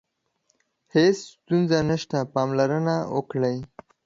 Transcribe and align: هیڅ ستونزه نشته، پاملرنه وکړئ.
هیڅ 0.93 1.17
ستونزه 1.31 1.79
نشته، 1.89 2.17
پاملرنه 2.33 2.95
وکړئ. 3.15 3.57